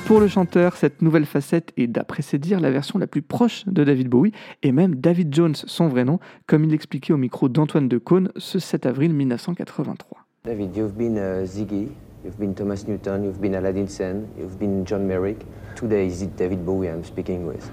Pour 0.06 0.22
le 0.22 0.30
chanteur, 0.30 0.78
cette 0.78 1.02
nouvelle 1.02 1.26
facette 1.26 1.74
est 1.76 1.88
d'après 1.88 2.22
ses 2.22 2.38
dires 2.38 2.62
la 2.62 2.72
version 2.72 3.00
la 3.00 3.08
plus 3.08 3.22
proche 3.22 3.66
de 3.66 3.84
David 3.84 4.08
Bowie 4.08 4.32
et 4.64 4.72
même 4.72 4.96
David 4.96 5.36
Jones, 5.36 5.56
son 5.56 5.90
vrai 5.90 6.06
nom, 6.06 6.20
comme 6.48 6.64
il 6.64 6.70
l'expliquait 6.70 7.12
au 7.12 7.18
micro 7.18 7.50
d'Antoine 7.50 7.90
Decaune 7.90 8.32
ce 8.38 8.60
7 8.60 8.86
avril 8.86 9.14
1983. 9.14 10.26
David, 10.46 10.74
you've 10.74 10.96
been 10.96 11.18
uh, 11.18 11.46
Ziggy, 11.46 11.90
you've 12.24 12.40
been 12.40 12.54
Thomas 12.54 12.88
Newton, 12.88 13.24
you've 13.24 13.42
been 13.42 13.56
Aladdin 13.56 13.88
Sen, 13.88 14.32
you've 14.38 14.60
been 14.60 14.86
John 14.86 15.08
Merrick. 15.08 15.46
Today, 15.76 16.08
is 16.08 16.22
it 16.22 16.36
David 16.36 16.66
Bowie 16.66 16.88
I'm 16.88 17.04
speaking 17.04 17.46
with? 17.46 17.70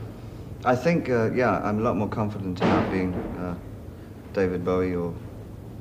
I 0.65 0.77
think, 0.77 1.11
uh, 1.11 1.31
yeah, 1.33 1.61
I'm 1.63 1.79
a 1.79 1.83
lot 1.83 1.97
more 1.97 2.09
confident 2.09 2.59
about 2.59 2.91
being 2.91 3.15
uh, 3.15 3.55
David 4.33 4.65
Bowie 4.65 4.95
or 4.95 5.15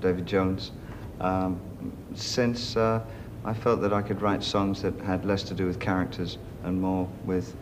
David 0.02 0.26
Jones. 0.26 0.72
Um, 1.20 1.60
since 2.14 2.76
uh, 2.76 3.02
I 3.46 3.54
felt 3.54 3.82
that 3.82 3.94
I 3.94 4.02
could 4.02 4.22
write 4.22 4.44
songs 4.44 4.82
that 4.82 5.00
had 5.02 5.26
less 5.26 5.44
to 5.44 5.54
do 5.54 5.66
with 5.66 5.80
characters 5.80 6.38
and 6.64 6.82
more 6.82 7.08
with 7.26 7.56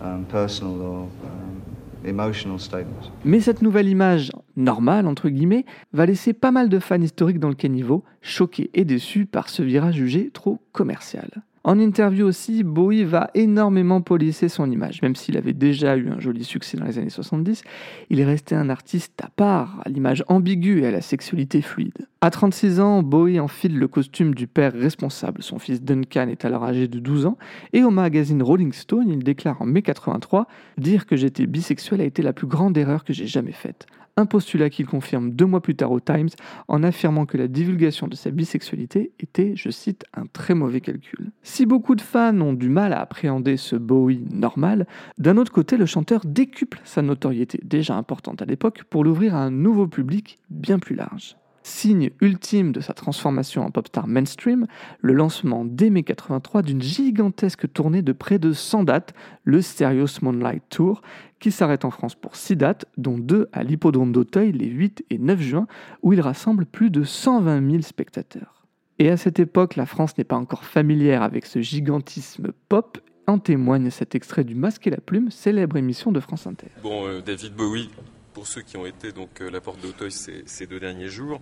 um, 0.00 0.24
personal 0.26 0.80
or 0.82 1.08
um, 1.24 1.62
emotional 2.04 2.58
statements. 2.58 3.08
Mais 3.24 3.40
cette 3.40 3.62
nouvelle 3.62 3.88
image 3.88 4.30
normale, 4.56 5.06
entre 5.06 5.28
guillemets, 5.28 5.64
va 5.92 6.06
laisser 6.06 6.32
pas 6.32 6.50
mal 6.50 6.68
de 6.68 6.78
fans 6.78 7.00
historiques 7.00 7.38
dans 7.38 7.48
le 7.48 7.54
caniveau, 7.54 8.04
choqués 8.20 8.70
et 8.74 8.84
déçus 8.84 9.26
par 9.26 9.48
ce 9.48 9.62
virage 9.62 9.96
jugé 9.96 10.30
trop 10.32 10.60
commercial. 10.72 11.28
En 11.64 11.78
interview 11.78 12.26
aussi, 12.26 12.64
Bowie 12.64 13.04
va 13.04 13.30
énormément 13.34 14.00
polisser 14.00 14.48
son 14.48 14.70
image. 14.70 15.00
Même 15.02 15.14
s'il 15.14 15.36
avait 15.36 15.52
déjà 15.52 15.96
eu 15.96 16.08
un 16.08 16.18
joli 16.18 16.42
succès 16.42 16.76
dans 16.76 16.84
les 16.84 16.98
années 16.98 17.10
70, 17.10 17.62
il 18.10 18.18
est 18.18 18.24
resté 18.24 18.56
un 18.56 18.68
artiste 18.68 19.20
à 19.22 19.28
part, 19.28 19.80
à 19.84 19.88
l'image 19.88 20.24
ambiguë 20.26 20.80
et 20.80 20.86
à 20.86 20.90
la 20.90 21.00
sexualité 21.00 21.62
fluide. 21.62 22.08
À 22.24 22.30
36 22.30 22.78
ans, 22.78 23.02
Bowie 23.02 23.40
enfile 23.40 23.76
le 23.76 23.88
costume 23.88 24.32
du 24.32 24.46
père 24.46 24.72
responsable. 24.72 25.42
Son 25.42 25.58
fils 25.58 25.82
Duncan 25.82 26.28
est 26.28 26.44
alors 26.44 26.62
âgé 26.62 26.86
de 26.86 27.00
12 27.00 27.26
ans. 27.26 27.36
Et 27.72 27.82
au 27.82 27.90
magazine 27.90 28.44
Rolling 28.44 28.72
Stone, 28.72 29.08
il 29.08 29.24
déclare 29.24 29.60
en 29.60 29.66
mai 29.66 29.82
83 29.82 30.46
Dire 30.78 31.06
que 31.06 31.16
j'étais 31.16 31.46
bisexuel 31.46 32.00
a 32.00 32.04
été 32.04 32.22
la 32.22 32.32
plus 32.32 32.46
grande 32.46 32.78
erreur 32.78 33.02
que 33.02 33.12
j'ai 33.12 33.26
jamais 33.26 33.50
faite 33.50 33.86
un 34.18 34.26
postulat 34.26 34.68
qu'il 34.68 34.84
confirme 34.84 35.30
deux 35.30 35.46
mois 35.46 35.62
plus 35.62 35.74
tard 35.74 35.90
au 35.90 35.98
Times 35.98 36.28
en 36.68 36.82
affirmant 36.82 37.24
que 37.24 37.38
la 37.38 37.48
divulgation 37.48 38.08
de 38.08 38.14
sa 38.14 38.30
bisexualité 38.30 39.10
était, 39.20 39.54
je 39.56 39.70
cite, 39.70 40.04
un 40.12 40.26
très 40.26 40.52
mauvais 40.52 40.82
calcul. 40.82 41.30
Si 41.42 41.64
beaucoup 41.64 41.94
de 41.94 42.02
fans 42.02 42.38
ont 42.42 42.52
du 42.52 42.68
mal 42.68 42.92
à 42.92 43.00
appréhender 43.00 43.56
ce 43.56 43.74
Bowie 43.74 44.22
normal, 44.30 44.86
d'un 45.16 45.38
autre 45.38 45.50
côté, 45.50 45.78
le 45.78 45.86
chanteur 45.86 46.20
décuple 46.26 46.82
sa 46.84 47.00
notoriété, 47.00 47.58
déjà 47.64 47.96
importante 47.96 48.42
à 48.42 48.44
l'époque, 48.44 48.84
pour 48.90 49.02
l'ouvrir 49.02 49.34
à 49.34 49.44
un 49.44 49.50
nouveau 49.50 49.86
public 49.86 50.40
bien 50.50 50.78
plus 50.78 50.94
large. 50.94 51.36
Signe 51.62 52.10
ultime 52.20 52.72
de 52.72 52.80
sa 52.80 52.92
transformation 52.92 53.64
en 53.64 53.70
pop 53.70 53.88
star 53.88 54.06
mainstream, 54.06 54.66
le 55.00 55.12
lancement 55.12 55.64
dès 55.64 55.90
mai 55.90 56.02
83 56.02 56.62
d'une 56.62 56.82
gigantesque 56.82 57.72
tournée 57.72 58.02
de 58.02 58.12
près 58.12 58.38
de 58.38 58.52
100 58.52 58.84
dates, 58.84 59.14
le 59.44 59.62
Serious 59.62 60.20
Moonlight 60.22 60.62
Tour, 60.68 61.02
qui 61.38 61.50
s'arrête 61.50 61.84
en 61.84 61.90
France 61.90 62.14
pour 62.14 62.36
6 62.36 62.56
dates, 62.56 62.84
dont 62.96 63.18
2 63.18 63.48
à 63.52 63.62
l'hippodrome 63.62 64.12
d'Auteuil 64.12 64.52
les 64.52 64.66
8 64.66 65.04
et 65.10 65.18
9 65.18 65.40
juin, 65.40 65.66
où 66.02 66.12
il 66.12 66.20
rassemble 66.20 66.66
plus 66.66 66.90
de 66.90 67.04
120 67.04 67.70
000 67.70 67.82
spectateurs. 67.82 68.66
Et 68.98 69.10
à 69.10 69.16
cette 69.16 69.40
époque, 69.40 69.76
la 69.76 69.86
France 69.86 70.16
n'est 70.18 70.24
pas 70.24 70.36
encore 70.36 70.64
familière 70.64 71.22
avec 71.22 71.46
ce 71.46 71.60
gigantisme 71.60 72.52
pop, 72.68 72.98
en 73.26 73.38
témoigne 73.38 73.90
cet 73.90 74.14
extrait 74.14 74.44
du 74.44 74.54
Masque 74.54 74.86
et 74.86 74.90
la 74.90 74.98
Plume, 74.98 75.30
célèbre 75.30 75.76
émission 75.76 76.12
de 76.12 76.20
France 76.20 76.46
Inter. 76.46 76.68
Bon, 76.82 77.06
euh, 77.06 77.20
David 77.20 77.54
Bowie, 77.54 77.88
pour 78.32 78.46
ceux 78.46 78.62
qui 78.62 78.76
ont 78.76 78.86
été 78.86 79.12
donc 79.12 79.40
euh, 79.40 79.50
la 79.50 79.60
porte 79.60 79.80
d'Auteuil 79.80 80.10
ces, 80.10 80.66
deux 80.66 80.80
derniers 80.80 81.08
jours, 81.08 81.40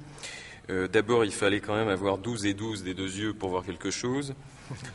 euh, 0.71 0.89
d'abord 0.89 1.25
il 1.25 1.33
fallait 1.33 1.61
quand 1.61 1.75
même 1.75 1.89
avoir 1.89 2.19
12 2.19 2.47
et 2.47 2.55
12 2.55 2.83
des 2.83 2.95
deux 2.95 3.19
yeux 3.19 3.35
pour 3.35 3.51
voir 3.51 3.65
quelque 3.65 3.91
chose. 3.91 4.35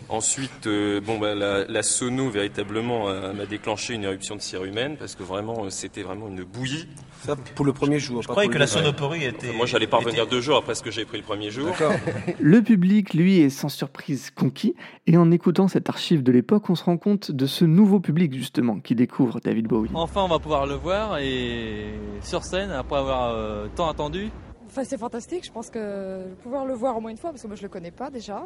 Ensuite, 0.09 0.67
euh, 0.67 1.01
bon, 1.01 1.17
bah, 1.19 1.35
la, 1.35 1.65
la 1.65 1.83
sono 1.83 2.29
véritablement 2.29 3.05
m'a 3.33 3.45
déclenché 3.45 3.93
une 3.93 4.03
éruption 4.03 4.35
de 4.35 4.41
cire 4.41 4.63
humaine 4.63 4.95
parce 4.97 5.15
que 5.15 5.23
vraiment 5.23 5.65
euh, 5.65 5.69
c'était 5.69 6.03
vraiment 6.03 6.27
une 6.27 6.43
bouillie. 6.43 6.87
Ça, 7.23 7.35
pour 7.55 7.65
le 7.65 7.73
premier 7.73 7.97
jour. 7.99 8.21
Je 8.21 8.27
croyais 8.27 8.49
que 8.49 8.57
la 8.57 8.67
sonoporie 8.67 9.23
était. 9.25 9.51
Moi 9.53 9.65
j'allais 9.65 9.87
pas 9.87 9.97
revenir 9.97 10.23
était- 10.23 10.31
deux 10.31 10.41
jours 10.41 10.57
après 10.57 10.75
ce 10.75 10.83
que 10.83 10.91
j'ai 10.91 11.05
pris 11.05 11.17
le 11.17 11.23
premier 11.23 11.49
jour. 11.49 11.75
Le 12.39 12.61
public, 12.61 13.13
lui, 13.13 13.39
est 13.39 13.49
sans 13.49 13.69
surprise 13.69 14.29
conquis, 14.31 14.75
et 15.07 15.17
en 15.17 15.31
écoutant 15.31 15.67
cette 15.67 15.89
archive 15.89 16.21
de 16.23 16.31
l'époque, 16.31 16.69
on 16.69 16.75
se 16.75 16.83
rend 16.83 16.97
compte 16.97 17.31
de 17.31 17.45
ce 17.45 17.65
nouveau 17.65 17.99
public, 17.99 18.33
justement, 18.33 18.79
qui 18.79 18.93
découvre 18.95 19.39
David 19.39 19.67
Bowie. 19.67 19.89
Enfin, 19.93 20.21
on 20.23 20.27
va 20.27 20.39
pouvoir 20.39 20.67
le 20.67 20.75
voir 20.75 21.17
et 21.17 21.85
sur 22.21 22.43
scène, 22.43 22.71
après 22.71 22.97
avoir 22.97 23.33
euh, 23.33 23.67
tant 23.75 23.89
attendu. 23.89 24.29
Enfin, 24.67 24.83
c'est 24.83 24.99
fantastique. 24.99 25.45
Je 25.45 25.51
pense 25.51 25.69
que 25.69 26.25
pouvoir 26.43 26.65
le 26.65 26.73
voir 26.73 26.97
au 26.97 27.01
moins 27.01 27.11
une 27.11 27.17
fois 27.17 27.31
parce 27.31 27.41
que 27.41 27.47
moi 27.47 27.55
je 27.55 27.63
le 27.63 27.69
connais 27.69 27.91
pas 27.91 28.09
déjà. 28.09 28.45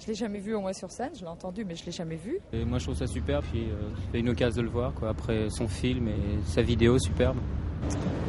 Je 0.00 0.06
l'ai 0.06 0.14
jamais 0.14 0.38
vu 0.38 0.54
au 0.54 0.60
moins 0.60 0.72
sur 0.72 0.90
scène. 0.90 1.10
Je 1.14 1.20
l'ai 1.20 1.26
entendu, 1.28 1.64
mais 1.64 1.74
je 1.74 1.84
l'ai 1.84 1.92
jamais 1.92 2.16
vu. 2.16 2.38
Et 2.52 2.64
moi, 2.64 2.78
je 2.78 2.84
trouve 2.84 2.96
ça 2.96 3.06
super. 3.06 3.42
Puis, 3.42 3.64
euh, 3.70 3.90
c'est 4.12 4.20
une 4.20 4.28
occasion 4.28 4.62
de 4.62 4.66
le 4.66 4.72
voir. 4.72 4.94
Quoi. 4.94 5.08
Après 5.10 5.50
son 5.50 5.68
film 5.68 6.08
et 6.08 6.38
sa 6.46 6.62
vidéo, 6.62 6.98
superbe. 6.98 7.36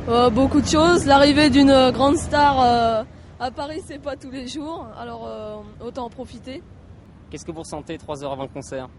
Euh, 0.08 0.30
beaucoup 0.30 0.62
de 0.62 0.66
choses. 0.68 1.06
L'arrivée 1.06 1.50
d'une 1.50 1.70
euh, 1.70 1.92
grande 1.92 2.18
star 2.18 2.60
euh, 2.62 3.04
à 3.40 3.52
Paris, 3.52 3.82
c'est 3.86 4.02
pas 4.02 4.16
tous 4.16 4.32
les 4.32 4.48
jours. 4.48 4.88
Alors 4.98 5.28
euh, 5.28 5.86
autant 5.86 6.06
en 6.06 6.10
profiter. 6.10 6.64
Qu'est-ce 7.30 7.46
que 7.46 7.52
vous 7.52 7.60
ressentez 7.62 7.98
trois 7.98 8.24
heures 8.24 8.32
avant 8.32 8.44
le 8.44 8.50
concert? 8.50 8.90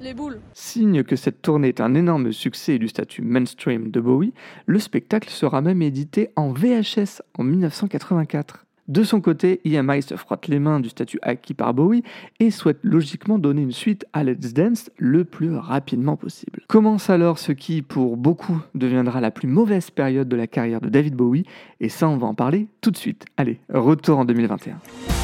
Les 0.00 0.14
boules. 0.14 0.40
Signe 0.54 1.04
que 1.04 1.16
cette 1.16 1.42
tournée 1.42 1.68
est 1.68 1.80
un 1.80 1.94
énorme 1.94 2.32
succès 2.32 2.74
et 2.74 2.78
du 2.78 2.88
statut 2.88 3.22
mainstream 3.22 3.90
de 3.90 4.00
Bowie, 4.00 4.32
le 4.66 4.78
spectacle 4.78 5.28
sera 5.30 5.60
même 5.60 5.80
édité 5.80 6.30
en 6.34 6.50
VHS 6.52 7.22
en 7.38 7.44
1984. 7.44 8.64
De 8.88 9.04
son 9.04 9.20
côté, 9.20 9.60
EMI 9.64 10.02
se 10.02 10.16
frotte 10.16 10.48
les 10.48 10.58
mains 10.58 10.80
du 10.80 10.88
statut 10.88 11.18
acquis 11.22 11.54
par 11.54 11.72
Bowie 11.72 12.02
et 12.40 12.50
souhaite 12.50 12.80
logiquement 12.82 13.38
donner 13.38 13.62
une 13.62 13.72
suite 13.72 14.04
à 14.12 14.24
Let's 14.24 14.52
Dance 14.54 14.90
le 14.98 15.24
plus 15.24 15.54
rapidement 15.54 16.16
possible. 16.16 16.62
Commence 16.68 17.08
alors 17.08 17.38
ce 17.38 17.52
qui, 17.52 17.82
pour 17.82 18.16
beaucoup, 18.16 18.60
deviendra 18.74 19.20
la 19.20 19.30
plus 19.30 19.48
mauvaise 19.48 19.90
période 19.90 20.28
de 20.28 20.36
la 20.36 20.46
carrière 20.46 20.80
de 20.80 20.88
David 20.88 21.14
Bowie, 21.14 21.44
et 21.80 21.88
ça 21.88 22.08
on 22.08 22.16
va 22.16 22.26
en 22.26 22.34
parler 22.34 22.66
tout 22.80 22.90
de 22.90 22.96
suite. 22.96 23.24
Allez, 23.36 23.60
retour 23.68 24.18
en 24.18 24.24
2021. 24.24 25.21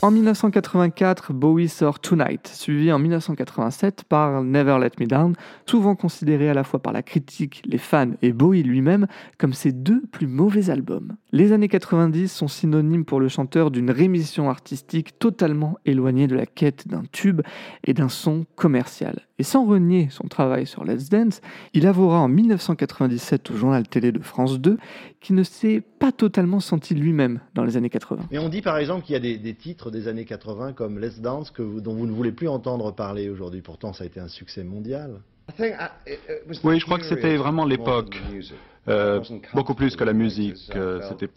En 0.00 0.12
1984, 0.12 1.32
Bowie 1.32 1.68
sort 1.68 1.98
Tonight, 1.98 2.46
suivi 2.46 2.92
en 2.92 3.00
1987 3.00 4.04
par 4.04 4.44
Never 4.44 4.78
Let 4.80 4.92
Me 5.00 5.06
Down, 5.06 5.34
souvent 5.66 5.96
considéré 5.96 6.48
à 6.48 6.54
la 6.54 6.62
fois 6.62 6.80
par 6.80 6.92
la 6.92 7.02
critique, 7.02 7.62
les 7.66 7.78
fans 7.78 8.12
et 8.22 8.32
Bowie 8.32 8.62
lui-même 8.62 9.08
comme 9.38 9.52
ses 9.52 9.72
deux 9.72 10.02
plus 10.12 10.28
mauvais 10.28 10.70
albums. 10.70 11.16
Les 11.32 11.50
années 11.50 11.66
90 11.66 12.28
sont 12.28 12.46
synonymes 12.46 13.04
pour 13.04 13.18
le 13.18 13.26
chanteur 13.26 13.72
d'une 13.72 13.90
rémission 13.90 14.48
artistique 14.48 15.18
totalement 15.18 15.78
éloignée 15.84 16.28
de 16.28 16.36
la 16.36 16.46
quête 16.46 16.86
d'un 16.86 17.02
tube 17.10 17.42
et 17.82 17.92
d'un 17.92 18.08
son 18.08 18.46
commercial. 18.54 19.27
Et 19.40 19.44
sans 19.44 19.64
renier 19.64 20.08
son 20.10 20.26
travail 20.26 20.66
sur 20.66 20.84
Let's 20.84 21.08
Dance, 21.10 21.40
il 21.72 21.86
avouera 21.86 22.18
en 22.20 22.28
1997 22.28 23.50
au 23.52 23.56
journal 23.56 23.86
télé 23.86 24.10
de 24.10 24.18
France 24.20 24.58
2 24.58 24.78
qu'il 25.20 25.36
ne 25.36 25.44
s'est 25.44 25.80
pas 25.80 26.10
totalement 26.10 26.58
senti 26.60 26.94
lui-même 26.94 27.40
dans 27.54 27.62
les 27.64 27.76
années 27.76 27.90
80. 27.90 28.24
Mais 28.32 28.38
on 28.38 28.48
dit 28.48 28.62
par 28.62 28.78
exemple 28.78 29.04
qu'il 29.04 29.12
y 29.12 29.16
a 29.16 29.20
des, 29.20 29.38
des 29.38 29.54
titres 29.54 29.90
des 29.92 30.08
années 30.08 30.24
80 30.24 30.72
comme 30.72 30.98
Let's 30.98 31.20
Dance 31.20 31.50
que 31.52 31.62
vous- 31.62 31.80
dont 31.80 31.94
vous 31.94 32.06
ne 32.06 32.12
voulez 32.12 32.32
plus 32.32 32.48
entendre 32.48 32.90
parler 32.92 33.28
aujourd'hui. 33.28 33.62
Pourtant, 33.62 33.92
ça 33.92 34.04
a 34.04 34.06
été 34.08 34.18
un 34.18 34.28
succès 34.28 34.64
mondial. 34.64 35.20
Oui, 36.64 36.78
je 36.78 36.84
crois 36.84 36.98
que 36.98 37.04
c'était 37.04 37.36
vraiment 37.36 37.64
l'époque. 37.64 38.20
Euh, 38.88 39.20
beaucoup 39.54 39.74
plus 39.74 39.96
que 39.96 40.04
la 40.04 40.12
musique. 40.12 40.70
Euh, 40.74 41.00
c'était, 41.08 41.28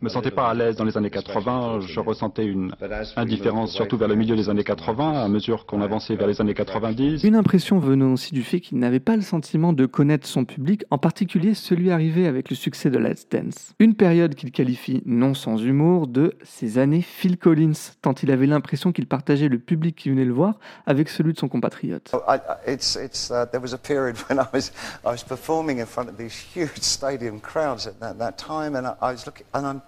me 0.00 0.08
sentais 0.08 0.30
pas 0.30 0.48
à 0.48 0.54
l'aise 0.54 0.76
dans 0.76 0.84
les 0.84 0.96
années 0.96 1.10
80. 1.10 1.80
Je 1.80 2.00
ressentais 2.00 2.44
une 2.46 2.72
indifférence, 3.16 3.72
surtout 3.72 3.96
vers 3.96 4.08
le 4.08 4.14
milieu 4.14 4.36
des 4.36 4.48
années 4.48 4.64
80, 4.64 5.22
à 5.24 5.28
mesure 5.28 5.66
qu'on 5.66 5.80
avançait 5.80 6.16
vers 6.16 6.26
les 6.26 6.40
années 6.40 6.54
90. 6.54 7.24
Une 7.24 7.36
impression 7.36 7.78
venant 7.78 8.12
aussi 8.12 8.32
du 8.32 8.42
fait 8.42 8.60
qu'il 8.60 8.78
n'avait 8.78 9.00
pas 9.00 9.16
le 9.16 9.22
sentiment 9.22 9.72
de 9.72 9.86
connaître 9.86 10.26
son 10.26 10.44
public, 10.44 10.84
en 10.90 10.98
particulier 10.98 11.54
celui 11.54 11.90
arrivé 11.90 12.26
avec 12.26 12.50
le 12.50 12.56
succès 12.56 12.90
de 12.90 12.98
Let's 12.98 13.28
Dance. 13.28 13.74
Une 13.78 13.94
période 13.94 14.34
qu'il 14.34 14.50
qualifie, 14.52 15.02
non 15.06 15.34
sans 15.34 15.58
humour, 15.62 16.06
de 16.06 16.34
ses 16.42 16.78
années 16.78 17.02
Phil 17.02 17.38
Collins, 17.38 17.72
tant 18.02 18.14
il 18.22 18.30
avait 18.30 18.46
l'impression 18.46 18.92
qu'il 18.92 19.06
partageait 19.06 19.48
le 19.48 19.58
public 19.58 19.96
qui 19.96 20.10
venait 20.10 20.24
le 20.24 20.32
voir 20.32 20.58
avec 20.86 21.08
celui 21.08 21.32
de 21.32 21.38
son 21.38 21.48
compatriote. 21.48 22.10
Oh, 22.14 22.18
I, 22.28 22.36
I- 22.36 22.72
it's, 22.72 22.96
it's, 22.96 23.30
uh, 23.30 23.44
there 23.50 23.60
was 23.60 23.74
a 23.74 23.78
period 23.78 24.16
when 24.28 24.38
I 24.38 24.44
was, 24.52 24.70
I 25.04 25.10
was 25.10 25.22
performing 25.26 25.78
in 25.80 25.86
front 25.86 26.08
of 26.08 26.16
these 26.16 26.34
huge 26.54 26.80
stadium 26.94 27.40
crowds 27.40 27.86
at 27.86 27.98
that, 28.00 28.18
that 28.18 28.38
time, 28.38 28.76
and 28.76 28.86
I, 28.86 28.94
I 29.00 29.12
was 29.12 29.26
looking, 29.26 29.46
and 29.52 29.66
I'm 29.66 29.82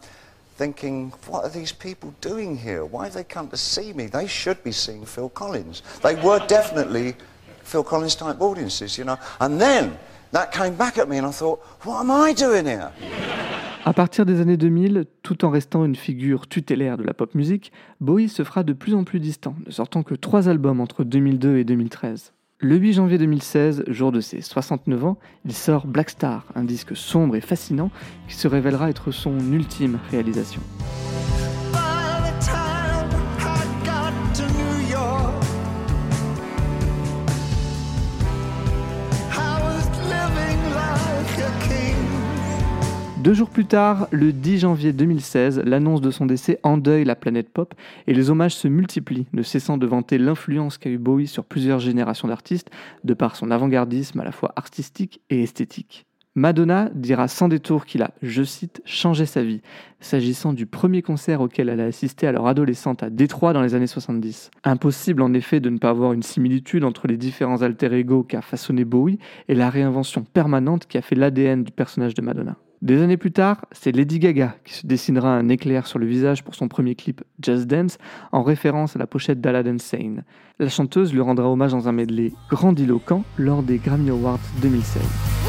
thinking, 0.57 1.13
what 1.29 1.45
are 1.45 1.51
these 1.51 1.73
people 1.73 2.13
doing 2.21 2.57
here? 2.57 2.85
Why 2.85 3.05
have 3.05 3.15
they 3.15 3.25
come 3.25 3.49
to 3.49 3.57
see 3.57 3.93
me? 3.93 4.07
They 4.07 4.27
should 4.27 4.63
be 4.63 4.73
seeing 4.73 5.05
Phil 5.07 5.29
Collins. 5.29 5.83
They 6.03 6.15
were 6.17 6.41
definitely 6.47 7.15
Phil 7.63 7.85
Collins 7.85 8.17
type 8.17 8.41
audiences, 8.41 8.99
you 8.99 9.05
know? 9.05 9.19
And 9.39 9.61
then 9.61 9.99
that 10.33 10.53
came 10.53 10.75
back 10.75 10.99
at 10.99 11.09
me, 11.09 11.19
and 11.19 11.27
I 11.27 11.33
thought, 11.33 11.61
what 11.85 12.01
am 12.01 12.11
I 12.11 12.33
doing 12.35 12.67
here? 12.67 12.91
À 13.85 13.93
partir 13.93 14.27
des 14.27 14.41
années 14.41 14.57
2000, 14.57 15.05
tout 15.23 15.45
en 15.45 15.51
restant 15.51 15.85
une 15.85 15.95
figure 15.95 16.49
tutélaire 16.49 16.97
de 16.97 17.05
la 17.05 17.15
pop 17.15 17.35
musique, 17.37 17.71
Bowie 18.01 18.29
se 18.29 18.43
fera 18.43 18.65
de 18.65 18.73
plus 18.73 18.95
en 18.95 19.05
plus 19.05 19.21
distant, 19.21 19.55
ne 19.65 19.71
sortant 19.71 20.03
que 20.03 20.17
trois 20.17 20.49
albums 20.49 20.81
entre 20.81 21.05
2002 21.05 21.59
et 21.59 21.65
2013. 21.65 22.33
Le 22.59 22.77
8 22.77 22.95
janvier 22.95 23.19
2016, 23.19 23.85
jour 23.89 24.13
de 24.13 24.23
ses 24.23 24.41
69 24.41 25.05
ans, 25.05 25.19
il 25.45 25.53
sort 25.53 25.87
Black 25.87 26.09
Star, 26.09 26.47
un 26.55 26.65
disque 26.65 26.97
sombre 26.97 27.37
et 27.37 27.43
fascinant 27.43 27.91
qui 28.29 28.35
se 28.35 28.49
révélera 28.49 28.89
être 28.89 29.11
son 29.11 29.39
ultime 29.53 29.99
réalisation. 30.11 30.63
Deux 43.27 43.35
jours 43.35 43.51
plus 43.51 43.65
tard, 43.65 44.07
le 44.13 44.33
10 44.33 44.61
janvier 44.61 44.93
2016, 44.93 45.63
l'annonce 45.65 46.01
de 46.01 46.13
son 46.13 46.27
décès 46.27 46.61
endeuille 46.63 47.05
la 47.05 47.17
planète 47.17 47.51
pop 47.51 47.75
et 48.07 48.15
les 48.15 48.31
hommages 48.31 48.55
se 48.55 48.69
multiplient, 48.69 49.27
ne 49.33 49.43
cessant 49.43 49.79
de 49.79 49.85
vanter 49.85 50.17
l'influence 50.17 50.79
qu'a 50.79 50.91
eu 50.91 50.97
Bowie 50.97 51.27
sur 51.27 51.45
plusieurs 51.45 51.81
générations 51.81 52.29
d'artistes, 52.29 52.71
de 53.03 53.15
par 53.15 53.35
son 53.35 53.51
avant-gardisme 53.51 54.21
à 54.21 54.25
la 54.25 54.31
fois 54.31 54.53
artistique 54.55 55.23
et 55.29 55.43
esthétique. 55.43 56.06
Madonna 56.37 56.91
dira 56.95 57.29
sans 57.29 57.49
détour 57.49 57.87
qu'il 57.87 58.03
a, 58.03 58.11
je 58.21 58.43
cite, 58.43 58.83
changé 58.85 59.25
sa 59.25 59.43
vie, 59.43 59.63
s'agissant 60.01 60.53
du 60.53 60.67
premier 60.67 61.01
concert 61.01 61.41
auquel 61.41 61.71
elle 61.71 61.81
a 61.81 61.87
assisté 61.87 62.27
alors 62.27 62.47
adolescente 62.47 63.03
à 63.03 63.09
Détroit 63.09 63.55
dans 63.55 63.63
les 63.63 63.75
années 63.75 63.87
70. 63.87 64.51
Impossible 64.63 65.23
en 65.23 65.33
effet 65.33 65.61
de 65.61 65.71
ne 65.71 65.79
pas 65.79 65.89
avoir 65.89 66.13
une 66.13 66.23
similitude 66.23 66.85
entre 66.85 67.07
les 67.07 67.17
différents 67.17 67.63
alter 67.63 67.91
ego 67.95 68.23
qu'a 68.23 68.43
façonné 68.43 68.85
Bowie 68.85 69.19
et 69.49 69.55
la 69.55 69.71
réinvention 69.71 70.25
permanente 70.25 70.87
qui 70.87 70.99
a 70.99 71.03
fait 71.03 71.15
l'ADN 71.15 71.65
du 71.65 71.73
personnage 71.73 72.13
de 72.13 72.21
Madonna. 72.21 72.57
Des 72.83 73.01
années 73.01 73.17
plus 73.17 73.33
tard, 73.33 73.65
c'est 73.73 73.91
Lady 73.91 74.19
Gaga 74.19 74.57
qui 74.67 74.75
se 74.75 74.87
dessinera 74.87 75.35
un 75.35 75.49
éclair 75.49 75.87
sur 75.87 75.99
le 75.99 76.05
visage 76.05 76.45
pour 76.45 76.55
son 76.55 76.69
premier 76.69 76.95
clip 76.95 77.23
Just 77.43 77.67
Dance 77.67 77.97
en 78.33 78.43
référence 78.43 78.95
à 78.95 78.99
la 78.99 79.07
pochette 79.07 79.41
d'Aladdin 79.41 79.79
Sane. 79.79 80.25
La 80.59 80.69
chanteuse 80.69 81.15
lui 81.15 81.23
rendra 81.23 81.51
hommage 81.51 81.73
dans 81.73 81.89
un 81.89 81.93
medley 81.93 82.35
grandiloquent 82.51 83.25
lors 83.39 83.63
des 83.63 83.79
Grammy 83.79 84.11
Awards 84.11 84.41
2016. 84.61 85.46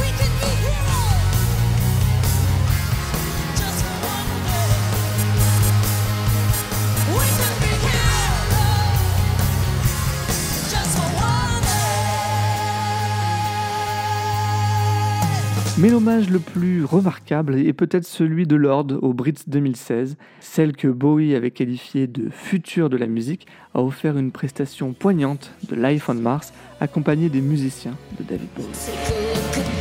Mais 15.79 15.89
l'hommage 15.91 16.31
le 16.31 16.39
plus 16.39 16.83
remarquable 16.83 17.55
est 17.55 17.73
peut-être 17.73 18.05
celui 18.05 18.47
de 18.47 18.55
Lord 18.55 18.87
au 19.03 19.13
Brits 19.13 19.43
2016, 19.45 20.17
celle 20.39 20.75
que 20.75 20.87
Bowie 20.87 21.35
avait 21.35 21.51
qualifiée 21.51 22.07
de 22.07 22.29
futur 22.31 22.89
de 22.89 22.97
la 22.97 23.05
musique, 23.05 23.45
a 23.75 23.83
offert 23.83 24.17
une 24.17 24.31
prestation 24.31 24.93
poignante 24.93 25.51
de 25.69 25.75
Life 25.75 26.09
on 26.09 26.15
Mars 26.15 26.51
accompagnée 26.81 27.29
des 27.29 27.41
musiciens 27.41 27.95
de 28.17 28.23
David 28.23 28.49
Bowie. 28.55 29.76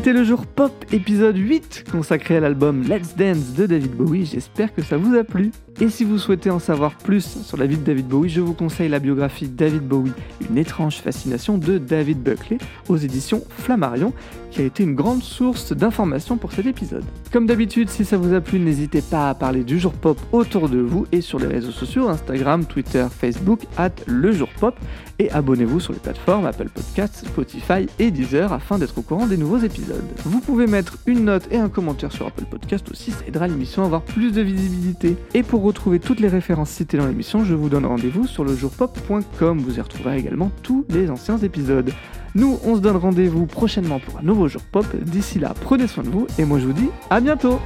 C'était 0.00 0.14
le 0.14 0.24
jour 0.24 0.46
pop 0.46 0.72
épisode 0.92 1.36
8 1.36 1.84
consacré 1.92 2.38
à 2.38 2.40
l'album 2.40 2.84
Let's 2.84 3.14
Dance 3.16 3.52
de 3.52 3.66
David 3.66 3.90
Bowie. 3.90 4.24
J'espère 4.24 4.72
que 4.72 4.80
ça 4.80 4.96
vous 4.96 5.14
a 5.14 5.24
plu. 5.24 5.50
Et 5.78 5.90
si 5.90 6.04
vous 6.04 6.16
souhaitez 6.16 6.48
en 6.48 6.58
savoir 6.58 6.94
plus 6.96 7.42
sur 7.42 7.58
la 7.58 7.66
vie 7.66 7.76
de 7.76 7.84
David 7.84 8.08
Bowie, 8.08 8.30
je 8.30 8.40
vous 8.40 8.54
conseille 8.54 8.88
la 8.88 8.98
biographie 8.98 9.46
David 9.46 9.82
Bowie, 9.82 10.12
une 10.48 10.56
étrange 10.56 11.02
fascination 11.02 11.58
de 11.58 11.76
David 11.76 12.22
Buckley 12.22 12.56
aux 12.88 12.96
éditions 12.96 13.42
Flammarion, 13.50 14.14
qui 14.50 14.60
a 14.60 14.64
été 14.64 14.82
une 14.82 14.94
grande 14.94 15.22
source 15.22 15.72
d'informations 15.72 16.36
pour 16.36 16.52
cet 16.52 16.66
épisode. 16.66 17.04
Comme 17.32 17.46
d'habitude, 17.46 17.88
si 17.88 18.04
ça 18.04 18.16
vous 18.16 18.34
a 18.34 18.40
plu, 18.40 18.58
n'hésitez 18.58 19.02
pas 19.02 19.30
à 19.30 19.34
parler 19.34 19.64
du 19.64 19.78
jour 19.78 19.92
pop 19.92 20.18
autour 20.32 20.68
de 20.68 20.78
vous 20.78 21.06
et 21.12 21.20
sur 21.20 21.38
les 21.38 21.46
réseaux 21.46 21.70
sociaux, 21.70 22.08
Instagram, 22.08 22.64
Twitter, 22.64 23.06
Facebook, 23.10 23.60
at 23.76 23.90
le 24.06 24.32
jour 24.32 24.48
pop, 24.58 24.74
et 25.18 25.30
abonnez-vous 25.30 25.80
sur 25.80 25.92
les 25.92 25.98
plateformes 25.98 26.46
Apple 26.46 26.68
Podcasts, 26.68 27.26
Spotify 27.26 27.86
et 27.98 28.10
Deezer 28.10 28.52
afin 28.52 28.78
d'être 28.78 28.96
au 28.98 29.02
courant 29.02 29.26
des 29.26 29.36
nouveaux 29.36 29.58
épisodes. 29.58 30.04
Vous 30.24 30.40
pouvez 30.40 30.66
mettre 30.66 30.96
une 31.06 31.24
note 31.26 31.46
et 31.50 31.58
un 31.58 31.68
commentaire 31.68 32.10
sur 32.10 32.26
Apple 32.26 32.44
Podcast 32.50 32.90
aussi, 32.90 33.10
ça 33.10 33.24
aidera 33.26 33.46
l'émission 33.46 33.82
à 33.82 33.86
avoir 33.86 34.02
plus 34.02 34.32
de 34.32 34.40
visibilité. 34.40 35.16
Et 35.34 35.42
pour 35.42 35.62
retrouver 35.62 36.00
toutes 36.00 36.20
les 36.20 36.28
références 36.28 36.70
citées 36.70 36.96
dans 36.96 37.06
l'émission, 37.06 37.44
je 37.44 37.54
vous 37.54 37.68
donne 37.68 37.86
rendez-vous 37.86 38.26
sur 38.26 38.44
lejourpop.com. 38.44 39.58
Vous 39.58 39.78
y 39.78 39.80
retrouverez 39.80 40.18
également 40.18 40.50
tous 40.62 40.84
les 40.88 41.10
anciens 41.10 41.38
épisodes. 41.38 41.92
Nous, 42.34 42.58
on 42.64 42.76
se 42.76 42.80
donne 42.80 42.96
rendez-vous 42.96 43.46
prochainement 43.46 43.98
pour 43.98 44.18
un 44.20 44.22
nouveau 44.40 44.48
jour 44.48 44.62
pop. 44.62 44.86
D'ici 44.96 45.38
là, 45.38 45.52
prenez 45.64 45.86
soin 45.86 46.02
de 46.02 46.08
vous 46.08 46.26
et 46.38 46.44
moi 46.44 46.58
je 46.58 46.66
vous 46.66 46.72
dis 46.72 46.88
à 47.10 47.20
bientôt. 47.20 47.60